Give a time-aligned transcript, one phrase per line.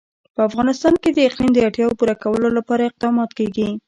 [0.35, 3.67] په افغانستان کې د اقلیم د اړتیاوو پوره کولو لپاره اقدامات کېږي.